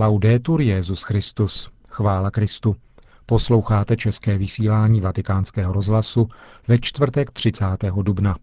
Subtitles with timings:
[0.00, 1.70] Laudetur Jezus Christus.
[1.88, 2.76] Chvála Kristu.
[3.26, 6.28] Posloucháte české vysílání Vatikánského rozhlasu
[6.68, 7.64] ve čtvrtek 30.
[8.02, 8.36] dubna.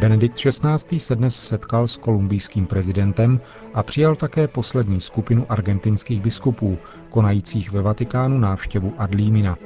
[0.00, 1.00] Benedikt XVI.
[1.00, 3.40] se dnes setkal s kolumbijským prezidentem
[3.74, 6.78] a přijal také poslední skupinu argentinských biskupů,
[7.08, 9.56] konajících ve Vatikánu návštěvu Adlímina.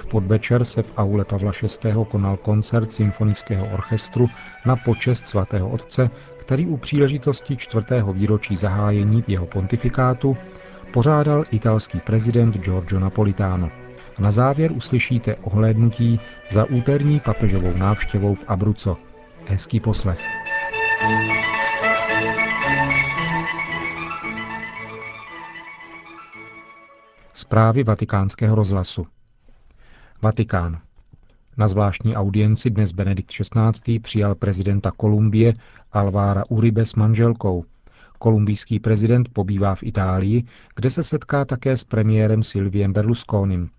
[0.00, 1.92] V podvečer se v aule Pavla VI.
[2.08, 4.28] konal koncert symfonického orchestru
[4.66, 10.36] na počest svatého otce, který u příležitosti čtvrtého výročí zahájení jeho pontifikátu
[10.92, 13.70] pořádal italský prezident Giorgio Napolitano.
[14.18, 18.96] Na závěr uslyšíte ohlédnutí za úterní papežovou návštěvou v Abruco.
[19.46, 20.20] Hezký poslech.
[27.32, 29.06] Zprávy vatikánského rozhlasu
[30.22, 30.78] Vatikán.
[31.56, 33.98] Na zvláštní audienci dnes Benedikt XVI.
[33.98, 35.54] přijal prezidenta Kolumbie
[35.92, 37.64] Alvára Uribe s manželkou.
[38.18, 43.70] Kolumbijský prezident pobývá v Itálii, kde se setká také s premiérem Silviem Berlusconim.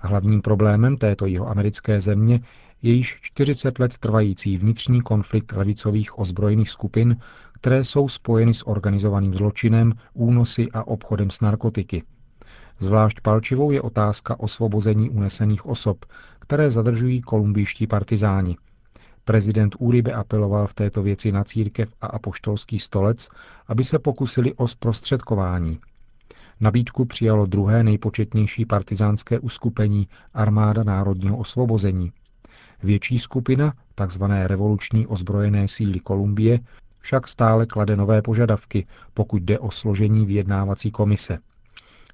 [0.00, 2.40] Hlavním problémem této jeho americké země
[2.82, 7.16] je již 40 let trvající vnitřní konflikt levicových ozbrojených skupin,
[7.52, 12.02] které jsou spojeny s organizovaným zločinem, únosy a obchodem s narkotiky–
[12.78, 16.04] Zvlášť palčivou je otázka osvobození unesených osob,
[16.38, 18.56] které zadržují kolumbijští partizáni.
[19.24, 23.28] Prezident Uribe apeloval v této věci na církev a apoštolský stolec,
[23.68, 25.78] aby se pokusili o zprostředkování.
[26.60, 32.12] Nabídku přijalo druhé nejpočetnější partizánské uskupení Armáda národního osvobození.
[32.82, 33.74] Větší skupina,
[34.06, 34.24] tzv.
[34.42, 36.60] revoluční ozbrojené síly Kolumbie,
[36.98, 41.38] však stále klade nové požadavky, pokud jde o složení vyjednávací komise–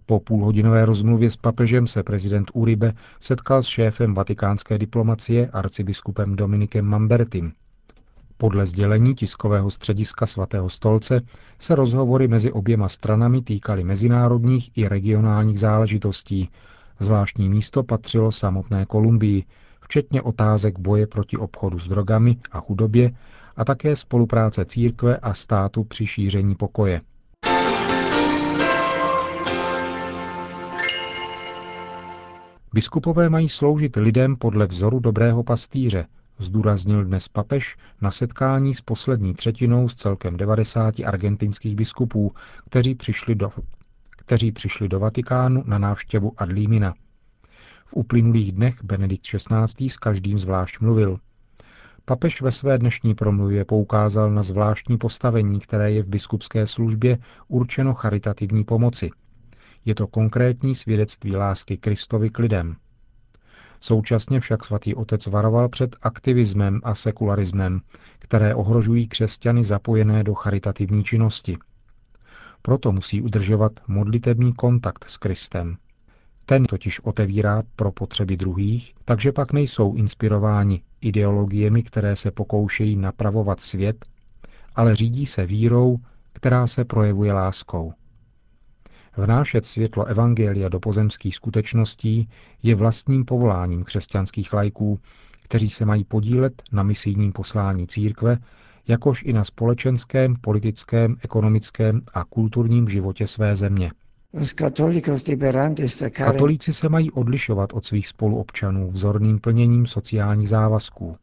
[0.06, 6.84] po půlhodinové rozmluvě s papežem se prezident Uribe setkal s šéfem vatikánské diplomacie arcibiskupem Dominikem
[6.84, 7.52] Mambertim.
[8.36, 11.20] Podle sdělení tiskového střediska svatého stolce
[11.58, 16.48] se rozhovory mezi oběma stranami týkaly mezinárodních i regionálních záležitostí.
[16.98, 19.44] Zvláštní místo patřilo samotné Kolumbii,
[19.80, 23.10] včetně otázek boje proti obchodu s drogami a chudobě
[23.56, 27.00] a také spolupráce církve a státu při šíření pokoje.
[32.74, 36.06] Biskupové mají sloužit lidem podle vzoru dobrého pastýře,
[36.38, 42.32] zdůraznil dnes papež na setkání s poslední třetinou z celkem 90 argentinských biskupů,
[42.70, 43.52] kteří přišli do,
[44.10, 46.94] kteří přišli do Vatikánu na návštěvu Adlímina.
[47.86, 49.88] V uplynulých dnech Benedikt XVI.
[49.88, 51.18] s každým zvlášť mluvil.
[52.04, 57.18] Papež ve své dnešní promluvě poukázal na zvláštní postavení, které je v biskupské službě
[57.48, 59.10] určeno charitativní pomoci–
[59.84, 62.76] je to konkrétní svědectví lásky Kristovi k lidem.
[63.80, 67.80] Současně však svatý otec varoval před aktivismem a sekularismem,
[68.18, 71.58] které ohrožují křesťany zapojené do charitativní činnosti.
[72.62, 75.76] Proto musí udržovat modlitební kontakt s Kristem.
[76.46, 83.60] Ten totiž otevírá pro potřeby druhých, takže pak nejsou inspirováni ideologiemi, které se pokoušejí napravovat
[83.60, 84.06] svět,
[84.74, 85.98] ale řídí se vírou,
[86.32, 87.92] která se projevuje láskou.
[89.16, 92.28] Vnášet světlo Evangelia do pozemských skutečností
[92.62, 95.00] je vlastním povoláním křesťanských lajků,
[95.42, 98.38] kteří se mají podílet na misijním poslání církve,
[98.88, 103.92] jakož i na společenském, politickém, ekonomickém a kulturním životě své země.
[106.12, 111.16] Katolíci se mají odlišovat od svých spoluobčanů vzorným plněním sociálních závazků,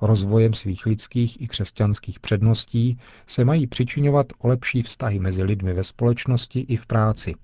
[0.00, 5.84] rozvojem svých lidských i křesťanských předností se mají přičiňovat o lepší vztahy mezi lidmi ve
[5.84, 7.34] společnosti i v práci.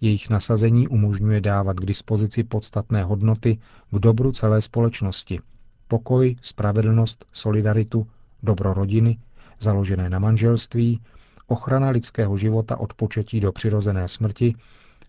[0.00, 3.58] Jejich nasazení umožňuje dávat k dispozici podstatné hodnoty
[3.90, 5.40] k dobru celé společnosti.
[5.88, 8.06] Pokoj, spravedlnost, solidaritu,
[8.42, 9.18] dobro rodiny,
[9.60, 11.00] založené na manželství,
[11.46, 14.54] ochrana lidského života od početí do přirozené smrti,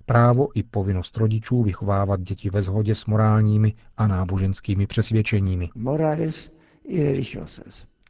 [0.10, 5.70] právo i povinnost rodičů vychovávat děti ve shodě s morálními a náboženskými přesvědčeními.
[5.76, 6.52] Morales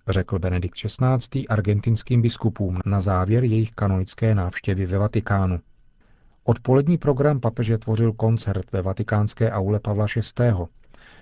[0.07, 1.48] řekl Benedikt XVI.
[1.48, 5.60] argentinským biskupům na závěr jejich kanonické návštěvy ve Vatikánu.
[6.44, 10.54] Odpolední program papeže tvořil koncert ve vatikánské aule Pavla VI.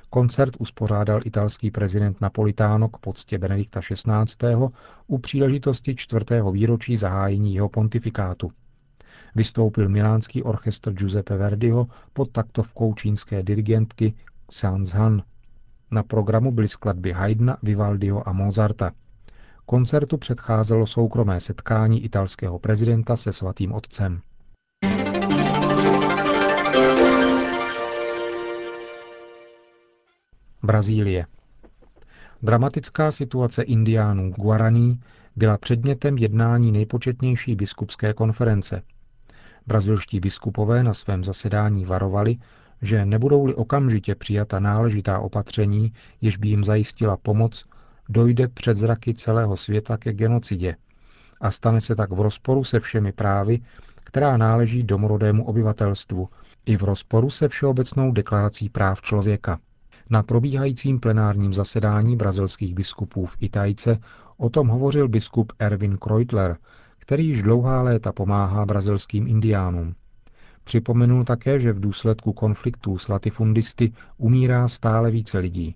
[0.10, 4.56] Koncert uspořádal italský prezident Napolitano k poctě Benedikta XVI.
[5.08, 8.52] u příležitosti čtvrtého výročí zahájení jeho pontifikátu.
[9.38, 14.14] Vystoupil milánský orchestr Giuseppe Verdiho pod taktovkou čínské dirigentky
[14.52, 15.24] Sanz Han.
[15.92, 18.92] Na programu byly skladby Haydna, Vivaldiho a Mozarta.
[19.66, 24.22] Koncertu předcházelo soukromé setkání italského prezidenta se svatým otcem.
[30.64, 31.26] Brazílie.
[32.44, 35.02] Dramatická situace indiánů Guaraní
[35.36, 38.82] byla předmětem jednání nejpočetnější biskupské konference.
[39.68, 42.38] Brazilští biskupové na svém zasedání varovali,
[42.82, 47.66] že nebudou-li okamžitě přijata náležitá opatření, jež by jim zajistila pomoc,
[48.10, 50.76] dojde před zraky celého světa ke genocidě
[51.42, 53.60] a stane se tak v rozporu se všemi právy,
[54.04, 56.30] která náleží domorodému obyvatelstvu,
[56.66, 59.60] i v rozporu se Všeobecnou deklarací práv člověka.
[60.10, 64.00] Na probíhajícím plenárním zasedání brazilských biskupů v Itajce
[64.38, 66.58] o tom hovořil biskup Erwin Kreutler,
[67.08, 69.96] který již dlouhá léta pomáhá brazilským indiánům.
[70.64, 75.76] Připomenul také, že v důsledku konfliktů s latifundisty umírá stále více lidí.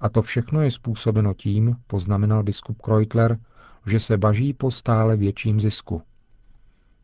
[0.00, 3.38] A to všechno je způsobeno tím, poznamenal biskup Kreutler,
[3.86, 6.02] že se baží po stále větším zisku.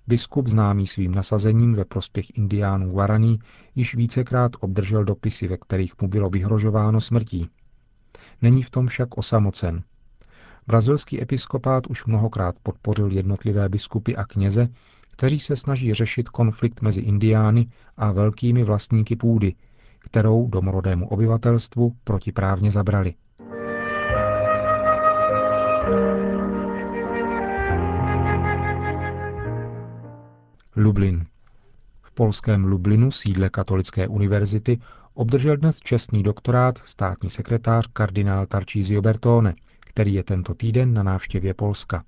[0.06, 3.38] Biskup známý svým nasazením ve prospěch indiánů Guaraní
[3.74, 7.48] již vícekrát obdržel dopisy, ve kterých mu bylo vyhrožováno smrtí.
[8.42, 9.82] Není v tom však osamocen.
[10.66, 14.68] Brazilský episkopát už mnohokrát podpořil jednotlivé biskupy a kněze,
[15.10, 17.66] kteří se snaží řešit konflikt mezi indiány
[17.96, 19.54] a velkými vlastníky půdy,
[19.98, 23.14] kterou domorodému obyvatelstvu protiprávně zabrali.
[30.76, 31.24] Lublin.
[32.02, 34.78] V polském Lublinu, sídle Katolické univerzity,
[35.14, 39.54] obdržel dnes čestný doktorát státní sekretář kardinál Tarcísio Bertone,
[39.92, 42.04] který je tento týden na návštěvě Polska.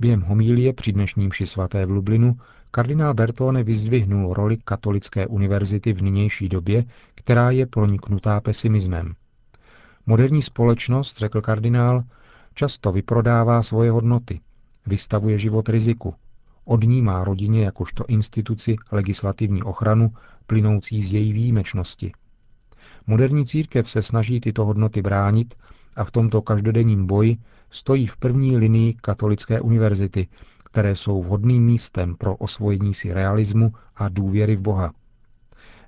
[0.00, 2.36] Během homílie při dnešním ši svaté v Lublinu
[2.70, 6.84] kardinál Bertone vyzdvihnul roli Katolické univerzity v nynější době,
[7.14, 9.14] která je proniknutá pesimismem.
[10.06, 12.02] Moderní společnost, řekl kardinál,
[12.54, 14.40] často vyprodává svoje hodnoty,
[14.86, 16.14] vystavuje život riziku,
[16.64, 20.12] odnímá rodině jakožto instituci legislativní ochranu
[20.46, 22.12] plynoucí z její výjimečnosti.
[23.06, 25.54] Moderní církev se snaží tyto hodnoty bránit
[26.00, 27.36] a v tomto každodenním boji
[27.70, 30.28] stojí v první linii katolické univerzity,
[30.64, 34.92] které jsou vhodným místem pro osvojení si realismu a důvěry v Boha.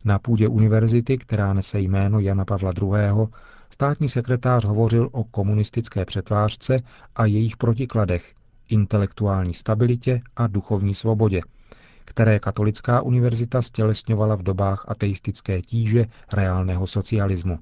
[0.04, 3.26] Na půdě univerzity, která nese jméno Jana Pavla II.,
[3.70, 6.76] státní sekretář hovořil o komunistické přetvářce
[7.16, 8.34] a jejich protikladech,
[8.68, 11.40] intelektuální stabilitě a duchovní svobodě,
[12.04, 17.58] které katolická univerzita stělesňovala v dobách ateistické tíže reálného socialismu.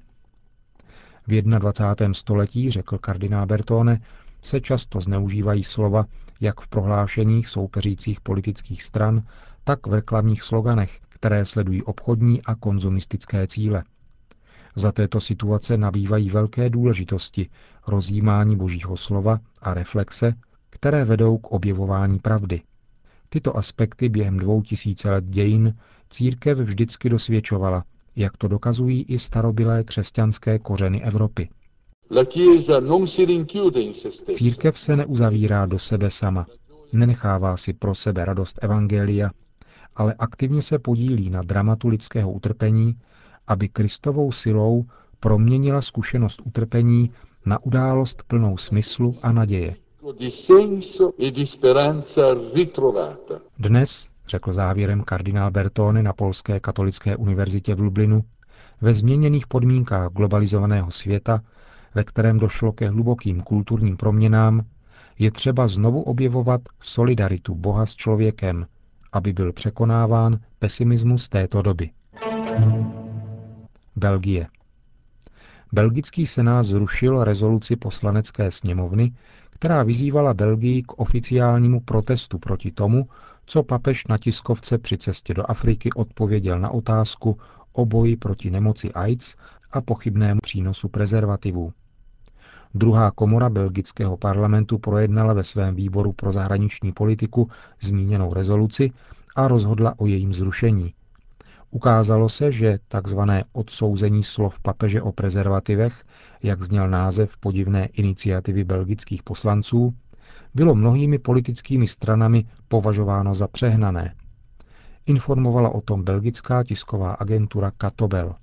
[1.27, 2.13] V 21.
[2.13, 4.01] století, řekl kardinál Bertone,
[4.41, 6.05] se často zneužívají slova
[6.41, 9.23] jak v prohlášeních soupeřících politických stran,
[9.63, 13.83] tak v reklamních sloganech, které sledují obchodní a konzumistické cíle.
[14.75, 17.49] Za této situace nabývají velké důležitosti
[17.87, 20.33] rozjímání božího slova a reflexe,
[20.69, 22.61] které vedou k objevování pravdy.
[23.29, 25.75] Tyto aspekty během dvou tisíce let dějin
[26.09, 27.83] církev vždycky dosvědčovala,
[28.15, 31.49] jak to dokazují i starobilé křesťanské kořeny Evropy.
[34.33, 36.47] Církev se neuzavírá do sebe sama,
[36.93, 39.31] nenechává si pro sebe radost Evangelia,
[39.95, 42.95] ale aktivně se podílí na dramatu lidského utrpení,
[43.47, 44.85] aby Kristovou silou
[45.19, 47.11] proměnila zkušenost utrpení
[47.45, 49.75] na událost plnou smyslu a naděje.
[51.19, 51.31] E
[53.59, 58.23] Dnes, řekl závěrem kardinál Bertone na Polské katolické univerzitě v Lublinu,
[58.81, 61.41] ve změněných podmínkách globalizovaného světa,
[61.95, 64.65] ve kterém došlo ke hlubokým kulturním proměnám,
[65.19, 68.65] je třeba znovu objevovat solidaritu Boha s člověkem,
[69.11, 71.89] aby byl překonáván pesimismus této doby.
[73.95, 74.47] Belgie.
[75.73, 79.13] Belgický senát zrušil rezoluci poslanecké sněmovny,
[79.61, 83.07] která vyzývala Belgii k oficiálnímu protestu proti tomu,
[83.45, 87.37] co papež na tiskovce při cestě do Afriky odpověděl na otázku
[87.73, 89.35] o boji proti nemoci AIDS
[89.71, 91.73] a pochybnému přínosu prezervativů.
[92.73, 97.49] Druhá komora belgického parlamentu projednala ve svém výboru pro zahraniční politiku
[97.81, 98.91] zmíněnou rezoluci
[99.35, 100.93] a rozhodla o jejím zrušení.
[101.71, 103.19] Ukázalo se, že tzv.
[103.53, 106.03] odsouzení slov papeže o prezervativech,
[106.43, 109.93] jak zněl název podivné iniciativy belgických poslanců,
[110.53, 114.15] bylo mnohými politickými stranami považováno za přehnané.
[115.05, 118.35] Informovala o tom belgická tisková agentura Katobel.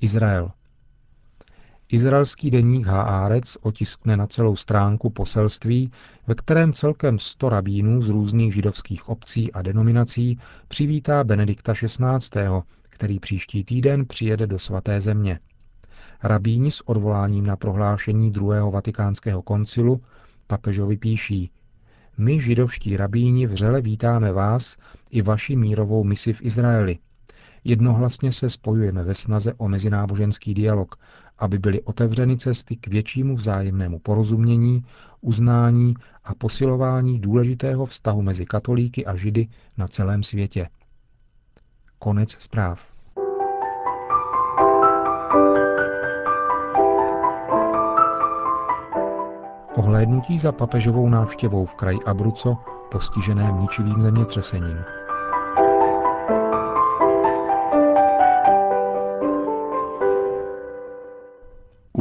[0.00, 0.50] Izrael.
[1.92, 5.90] Izraelský deník Haaretz otiskne na celou stránku poselství,
[6.26, 12.40] ve kterém celkem 100 rabínů z různých židovských obcí a denominací přivítá Benedikta XVI.,
[12.82, 15.40] který příští týden přijede do svaté země.
[16.22, 20.02] Rabíni s odvoláním na prohlášení druhého vatikánského koncilu
[20.46, 21.50] papežovi píší
[22.18, 24.76] My, židovští rabíni, vřele vítáme vás
[25.10, 26.98] i vaši mírovou misi v Izraeli.
[27.68, 30.96] Jednohlasně se spojujeme ve snaze o mezináboženský dialog
[31.38, 34.84] aby byly otevřeny cesty k většímu vzájemnému porozumění,
[35.20, 35.94] uznání
[36.24, 40.68] a posilování důležitého vztahu mezi katolíky a židy na celém světě.
[41.98, 42.86] Konec zpráv.
[49.76, 52.56] Ohlédnutí za papežovou návštěvou v kraji Abruco,
[52.90, 54.78] postiženém ničivým zemětřesením.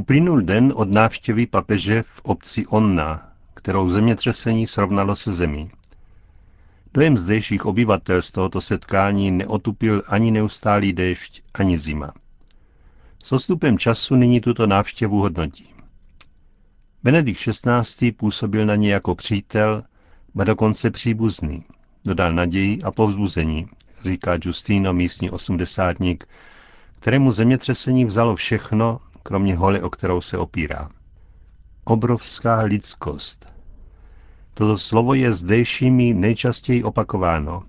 [0.07, 5.71] Uplynul den od návštěvy papeže v obci Onna, kterou zemětřesení srovnalo se zemí.
[6.93, 12.13] Dojem zdejších obyvatel z tohoto setkání neotupil ani neustálý déšť, ani zima.
[13.23, 15.73] S odstupem času nyní tuto návštěvu hodnotí.
[17.03, 18.11] Benedikt XVI.
[18.11, 19.83] působil na ně jako přítel,
[20.39, 21.63] a dokonce příbuzný.
[22.05, 23.67] Dodal naději a povzbuzení,
[24.03, 26.27] říká Justino, místní osmdesátník,
[26.99, 30.89] kterému zemětřesení vzalo všechno, kromě holy, o kterou se opírá.
[31.83, 33.47] Obrovská lidskost.
[34.53, 37.63] Toto slovo je zdejšími nejčastěji opakováno,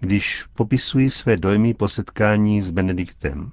[0.00, 3.52] když popisují své dojmy po setkání s Benediktem.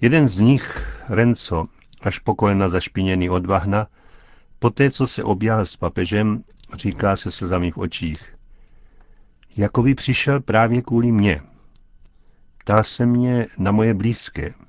[0.00, 1.64] Jeden z nich, Renzo,
[2.00, 3.86] až po kolena zašpiněný od vahna,
[4.58, 6.42] poté, co se objal s papežem,
[6.74, 8.36] říká se slzami v očích.
[9.56, 11.42] Jakoby přišel právě kvůli mně.
[12.58, 14.65] Ptal se mě na moje blízké.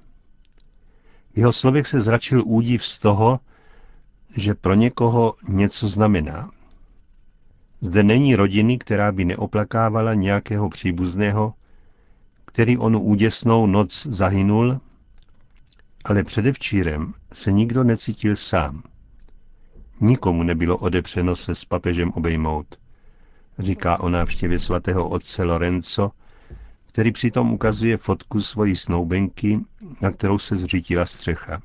[1.38, 3.39] Jeho slovech se zračil údiv z toho,
[4.36, 6.51] že pro někoho něco znamená.
[7.82, 11.53] Zde není rodiny, která by neoplakávala nějakého příbuzného,
[12.46, 14.79] který onu úděsnou noc zahynul
[16.06, 18.84] ale předevčírem se nikdo necítil sám.
[20.01, 22.75] Nikomu nebylo odepřeno se s papežem obejmout,
[23.60, 26.12] říká o návštěvě svatého otce Lorenzo,
[26.97, 29.59] který přitom ukazuje fotku svojí snoubenky,
[30.01, 31.61] na kterou se zřítila střecha.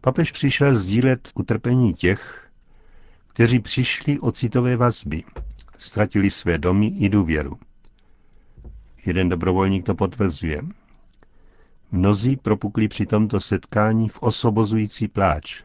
[0.00, 2.48] Papež přišel sdílet utrpení těch,
[3.26, 5.24] kteří přišli o citové vazby,
[5.78, 7.58] ztratili své domy i důvěru.
[9.06, 10.62] Jeden dobrovolník to potvrzuje.
[11.92, 15.62] Mnozí propukli při tomto setkání v osobozující pláč.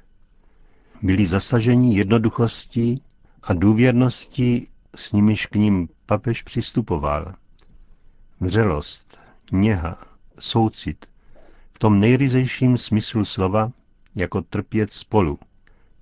[1.04, 3.02] Byli zasaženi jednoduchostí
[3.44, 7.36] a důvěrností, s nimiž k ním papež přistupoval.
[8.40, 9.20] Vřelost,
[9.52, 9.98] něha,
[10.40, 11.06] soucit,
[11.74, 13.72] v tom nejryzejším smyslu slova,
[14.16, 15.40] jako trpět spolu.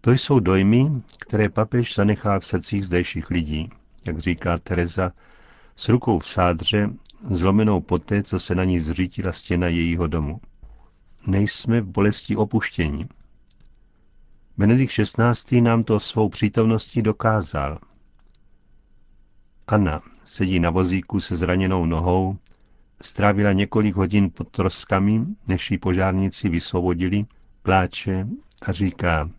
[0.01, 3.69] To jsou dojmy, které papež zanechá v srdcích zdejších lidí,
[4.05, 5.11] jak říká Teresa,
[5.75, 6.89] s rukou v sádře
[7.31, 10.41] zlomenou poté, co se na ní zřítila stěna jejího domu.
[11.27, 13.07] Nejsme v bolesti opuštění.
[14.57, 15.61] Benedikt XVI.
[15.61, 17.79] nám to svou přítomností dokázal.
[19.67, 22.37] Anna sedí na vozíku se zraněnou nohou,
[23.01, 27.25] strávila několik hodin pod troskami, než ji požárníci vysvobodili,
[27.61, 28.27] pláče
[28.65, 29.29] a říká,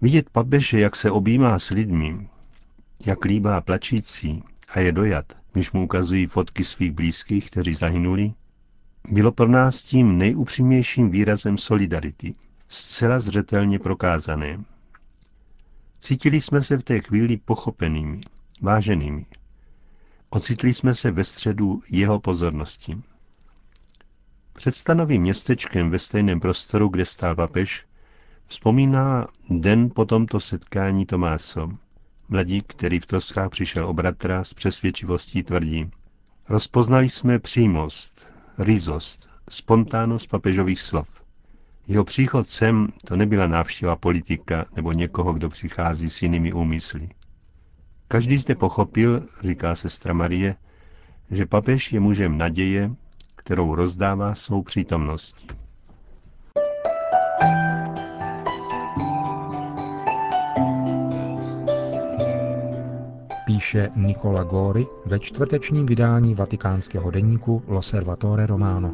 [0.00, 2.28] vidět papeže, jak se objímá s lidmi,
[3.06, 8.32] jak líbá plačící a je dojat, když mu ukazují fotky svých blízkých, kteří zahynuli,
[9.10, 12.34] bylo pro nás tím nejupřímnějším výrazem solidarity,
[12.68, 14.64] zcela zřetelně prokázané.
[15.98, 18.20] Cítili jsme se v té chvíli pochopenými,
[18.62, 19.26] váženými.
[20.30, 22.98] Ocitli jsme se ve středu jeho pozornosti.
[24.52, 27.86] Před stanovým městečkem ve stejném prostoru, kde stál papež,
[28.46, 31.68] vzpomíná den po tomto setkání Tomáso.
[32.28, 35.90] Mladík, který v troskách přišel o bratra, s přesvědčivostí tvrdí.
[36.48, 38.26] Rozpoznali jsme přímost,
[38.58, 41.08] rizost, spontánnost papežových slov.
[41.86, 47.08] Jeho příchod sem to nebyla návštěva politika nebo někoho, kdo přichází s jinými úmysly.
[48.08, 50.54] Každý zde pochopil, říká sestra Marie,
[51.30, 52.90] že papež je mužem naděje,
[53.36, 55.46] kterou rozdává svou přítomností.
[63.58, 68.92] píše Nicola Gori ve čtvrtečním vydání vatikánského deníku L'Osservatore Romano.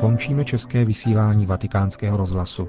[0.00, 2.68] Končíme české vysílání vatikánského rozhlasu.